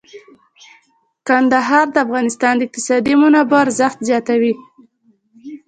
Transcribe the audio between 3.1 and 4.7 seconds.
منابعو ارزښت زیاتوي.